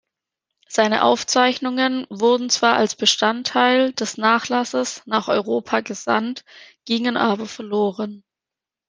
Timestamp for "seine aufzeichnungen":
0.67-2.07